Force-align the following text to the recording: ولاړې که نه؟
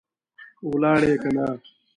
ولاړې 0.69 1.13
که 1.21 1.29
نه؟ 1.35 1.45